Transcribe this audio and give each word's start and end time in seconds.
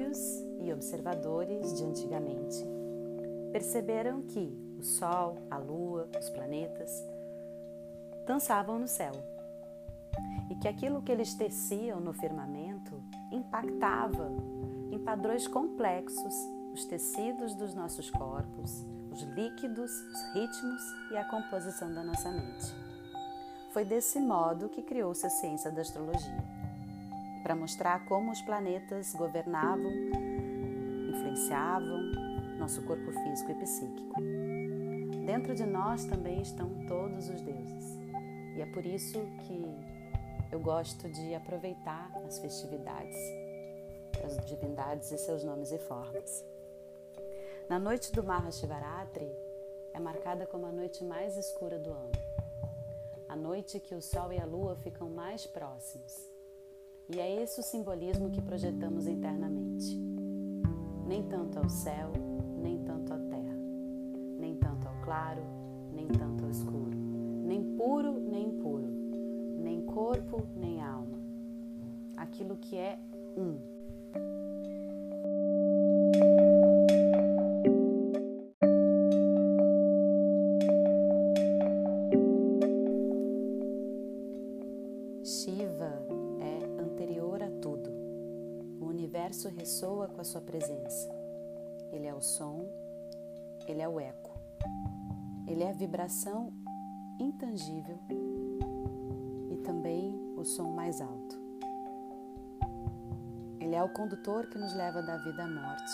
sábios 0.00 0.42
e 0.60 0.72
observadores 0.72 1.76
de 1.76 1.84
antigamente 1.84 2.64
perceberam 3.52 4.22
que 4.22 4.56
o 4.78 4.82
Sol, 4.82 5.36
a 5.50 5.58
Lua, 5.58 6.08
os 6.18 6.30
planetas 6.30 6.90
dançavam 8.26 8.78
no 8.78 8.88
céu 8.88 9.12
e 10.50 10.54
que 10.56 10.68
aquilo 10.68 11.02
que 11.02 11.12
eles 11.12 11.34
teciam 11.34 12.00
no 12.00 12.12
firmamento 12.12 13.02
impactava 13.30 14.30
em 14.90 14.98
padrões 14.98 15.46
complexos 15.46 16.34
os 16.72 16.84
tecidos 16.84 17.54
dos 17.54 17.74
nossos 17.74 18.08
corpos, 18.10 18.86
os 19.10 19.22
líquidos, 19.22 19.90
os 19.90 20.34
ritmos 20.34 20.82
e 21.10 21.16
a 21.16 21.24
composição 21.24 21.92
da 21.92 22.02
nossa 22.02 22.30
mente. 22.30 22.66
Foi 23.72 23.84
desse 23.84 24.18
modo 24.20 24.68
que 24.68 24.82
criou-se 24.82 25.26
a 25.26 25.30
ciência 25.30 25.70
da 25.70 25.82
astrologia, 25.82 26.59
para 27.42 27.54
mostrar 27.54 28.04
como 28.06 28.30
os 28.30 28.40
planetas 28.42 29.14
governavam, 29.14 29.90
influenciavam 31.08 32.30
nosso 32.58 32.82
corpo 32.82 33.10
físico 33.10 33.50
e 33.50 33.54
psíquico. 33.54 34.20
Dentro 35.24 35.54
de 35.54 35.64
nós 35.64 36.04
também 36.04 36.42
estão 36.42 36.68
todos 36.86 37.28
os 37.28 37.40
deuses. 37.40 37.98
E 38.56 38.60
é 38.60 38.66
por 38.66 38.84
isso 38.84 39.18
que 39.46 39.64
eu 40.52 40.60
gosto 40.60 41.08
de 41.08 41.34
aproveitar 41.34 42.10
as 42.26 42.38
festividades, 42.38 43.16
as 44.24 44.44
divindades 44.46 45.10
e 45.10 45.18
seus 45.18 45.42
nomes 45.42 45.72
e 45.72 45.78
formas. 45.78 46.44
Na 47.68 47.78
noite 47.78 48.12
do 48.12 48.22
Mahashivaratri 48.22 49.30
é 49.94 50.00
marcada 50.00 50.46
como 50.46 50.66
a 50.66 50.72
noite 50.72 51.04
mais 51.04 51.36
escura 51.36 51.78
do 51.78 51.90
ano. 51.90 52.12
A 53.28 53.36
noite 53.36 53.78
que 53.78 53.94
o 53.94 54.02
Sol 54.02 54.32
e 54.32 54.40
a 54.40 54.44
Lua 54.44 54.74
ficam 54.74 55.08
mais 55.08 55.46
próximos. 55.46 56.28
E 57.08 57.18
é 57.18 57.42
esse 57.42 57.60
o 57.60 57.62
simbolismo 57.62 58.30
que 58.30 58.40
projetamos 58.40 59.06
internamente. 59.06 59.96
Nem 61.06 61.22
tanto 61.24 61.58
ao 61.58 61.68
céu, 61.68 62.12
nem 62.62 62.78
tanto 62.84 63.12
à 63.12 63.18
terra, 63.18 63.56
nem 64.38 64.54
tanto 64.56 64.86
ao 64.86 64.94
claro, 65.02 65.42
nem 65.92 66.06
tanto 66.06 66.44
ao 66.44 66.50
escuro, 66.50 66.96
nem 67.44 67.76
puro, 67.76 68.12
nem 68.12 68.48
impuro, 68.48 68.86
nem 69.58 69.82
corpo, 69.82 70.46
nem 70.56 70.80
alma. 70.80 71.18
Aquilo 72.16 72.56
que 72.56 72.76
é 72.76 72.98
um. 73.36 73.79
Universo 89.10 89.48
ressoa 89.48 90.06
com 90.06 90.20
a 90.20 90.24
sua 90.24 90.40
presença. 90.40 91.10
Ele 91.90 92.06
é 92.06 92.14
o 92.14 92.20
som, 92.20 92.64
ele 93.66 93.82
é 93.82 93.88
o 93.88 93.98
eco. 93.98 94.30
Ele 95.48 95.64
é 95.64 95.70
a 95.70 95.72
vibração 95.72 96.52
intangível 97.18 97.98
e 99.50 99.56
também 99.64 100.14
o 100.36 100.44
som 100.44 100.70
mais 100.70 101.00
alto. 101.00 101.40
Ele 103.58 103.74
é 103.74 103.82
o 103.82 103.92
condutor 103.92 104.48
que 104.48 104.58
nos 104.58 104.72
leva 104.74 105.02
da 105.02 105.16
vida 105.16 105.42
à 105.42 105.48
morte, 105.48 105.92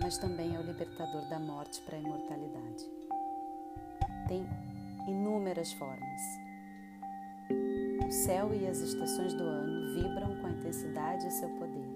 mas 0.00 0.18
também 0.18 0.56
é 0.56 0.58
o 0.58 0.64
libertador 0.64 1.28
da 1.28 1.38
morte 1.38 1.80
para 1.82 1.98
a 1.98 2.00
imortalidade. 2.00 2.84
Tem 4.26 4.44
inúmeras 5.06 5.72
formas. 5.74 6.39
Céu 8.24 8.52
e 8.54 8.66
as 8.66 8.78
estações 8.78 9.32
do 9.32 9.44
ano 9.44 9.94
vibram 9.94 10.36
com 10.40 10.46
a 10.46 10.50
intensidade 10.50 11.26
e 11.26 11.30
seu 11.30 11.48
poder. 11.50 11.88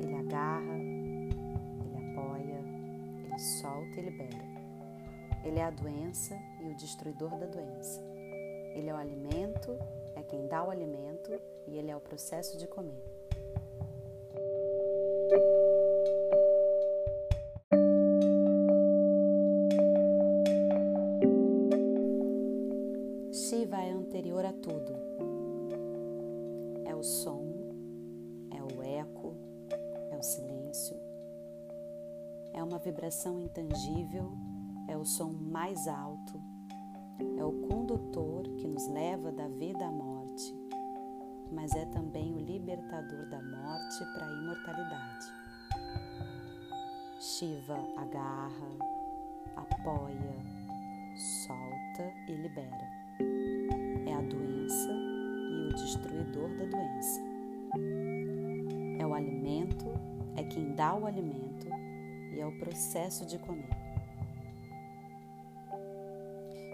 Ele 0.00 0.14
agarra, 0.14 0.80
solta 3.40 3.98
e 3.98 4.02
libera. 4.02 4.44
Ele 5.44 5.58
é 5.58 5.64
a 5.64 5.70
doença 5.70 6.38
e 6.60 6.68
o 6.68 6.74
destruidor 6.76 7.30
da 7.38 7.46
doença. 7.46 8.00
Ele 8.74 8.88
é 8.88 8.92
o 8.92 8.96
alimento, 8.96 9.76
é 10.14 10.22
quem 10.22 10.46
dá 10.46 10.62
o 10.62 10.70
alimento 10.70 11.32
e 11.66 11.78
ele 11.78 11.90
é 11.90 11.96
o 11.96 12.00
processo 12.00 12.58
de 12.58 12.66
comer. 12.66 13.02
Shiva 23.32 23.82
é 23.82 23.90
anterior 23.90 24.44
a 24.44 24.52
tudo. 24.52 25.29
O 27.00 27.02
som, 27.02 27.42
é 28.50 28.62
o 28.62 28.82
eco, 28.82 29.34
é 30.10 30.16
o 30.18 30.22
silêncio, 30.22 30.94
é 32.52 32.62
uma 32.62 32.78
vibração 32.78 33.40
intangível, 33.40 34.30
é 34.86 34.98
o 34.98 35.04
som 35.06 35.32
mais 35.32 35.88
alto, 35.88 36.38
é 37.38 37.42
o 37.42 37.52
condutor 37.68 38.42
que 38.58 38.68
nos 38.68 38.86
leva 38.88 39.32
da 39.32 39.48
vida 39.48 39.82
à 39.86 39.90
morte, 39.90 40.54
mas 41.50 41.74
é 41.74 41.86
também 41.86 42.34
o 42.34 42.38
libertador 42.38 43.30
da 43.30 43.40
morte 43.44 44.04
para 44.12 44.26
a 44.26 44.32
imortalidade. 44.34 45.26
Shiva 47.18 47.78
agarra, 47.96 48.68
apoia, 49.56 50.36
solta 51.16 52.12
e 52.28 52.34
libera. 52.34 52.99
Dá 60.80 60.94
o 60.94 61.04
alimento 61.04 61.66
e 62.32 62.40
é 62.40 62.46
o 62.46 62.58
processo 62.58 63.26
de 63.26 63.38
comer. 63.38 63.68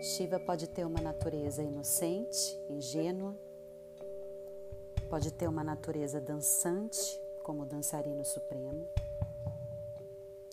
Shiva 0.00 0.38
pode 0.38 0.68
ter 0.68 0.84
uma 0.84 1.00
natureza 1.00 1.60
inocente, 1.60 2.56
ingênua, 2.70 3.36
pode 5.10 5.32
ter 5.32 5.48
uma 5.48 5.64
natureza 5.64 6.20
dançante, 6.20 7.20
como 7.42 7.62
o 7.62 7.66
dançarino 7.66 8.24
supremo, 8.24 8.86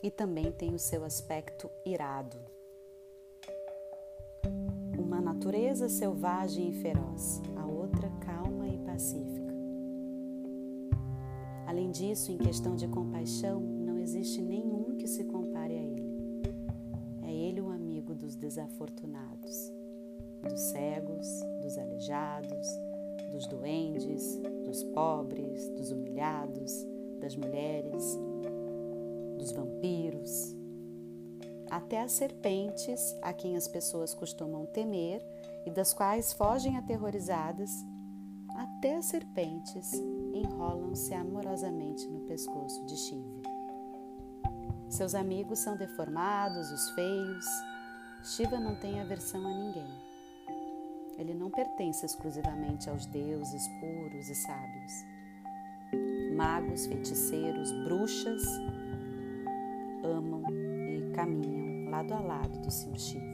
e 0.02 0.10
também 0.10 0.52
tem 0.52 0.74
o 0.74 0.80
seu 0.80 1.04
aspecto 1.04 1.70
irado. 1.86 2.40
Uma 4.98 5.22
natureza 5.22 5.88
selvagem 5.88 6.70
e 6.70 6.74
feroz, 6.74 7.40
a 7.56 7.68
outra 7.68 8.10
calma 8.26 8.68
e 8.68 8.80
pacífica. 8.80 9.33
Além 11.74 11.90
disso, 11.90 12.32
em 12.32 12.38
questão 12.38 12.76
de 12.76 12.88
compaixão, 12.88 13.60
não 13.60 13.98
existe 13.98 14.44
nenhum 14.44 14.96
que 14.96 15.08
se 15.08 15.24
compare 15.24 15.76
a 15.76 15.82
Ele. 15.82 16.14
É 17.24 17.34
Ele 17.34 17.62
o 17.62 17.72
amigo 17.72 18.14
dos 18.14 18.36
desafortunados, 18.36 19.74
dos 20.48 20.62
cegos, 20.62 21.28
dos 21.64 21.76
aleijados, 21.80 22.68
dos 23.32 23.48
doentes, 23.48 24.40
dos 24.64 24.84
pobres, 24.84 25.68
dos 25.70 25.90
humilhados, 25.90 26.72
das 27.20 27.36
mulheres, 27.36 28.20
dos 29.40 29.52
vampiros, 29.52 30.56
até 31.72 32.02
as 32.02 32.12
serpentes 32.12 33.18
a 33.20 33.34
quem 33.34 33.56
as 33.56 33.68
pessoas 33.68 34.14
costumam 34.14 34.68
temer 34.68 35.26
e 35.66 35.72
das 35.72 35.92
quais 35.92 36.34
fogem 36.34 36.78
aterrorizadas, 36.78 37.72
até 38.56 38.98
as 38.98 39.06
serpentes 39.06 39.94
enrolam-se 40.34 41.14
amorosamente 41.14 42.08
no 42.08 42.22
pescoço 42.22 42.86
de 42.86 42.96
Shiva. 42.96 43.42
Seus 44.90 45.16
amigos 45.16 45.60
são 45.60 45.76
deformados, 45.76 46.72
os 46.72 46.90
feios. 46.92 47.46
Shiva 48.24 48.60
não 48.60 48.76
tem 48.76 49.02
aversão 49.02 49.46
a 49.46 49.54
ninguém. 49.54 49.88
Ele 51.18 51.34
não 51.34 51.50
pertence 51.50 52.06
exclusivamente 52.06 52.90
aos 52.90 53.06
deuses 53.08 53.68
puros 53.80 54.30
e 54.30 54.36
sábios. 54.36 54.94
Magos, 56.36 56.86
feiticeiros, 56.86 57.72
bruxas 57.84 58.44
amam 60.04 60.44
e 60.52 61.12
caminham 61.14 61.90
lado 61.90 62.14
a 62.14 62.20
lado 62.20 62.60
do 62.60 62.72
Senhor 62.72 63.00
Shiva. 63.00 63.33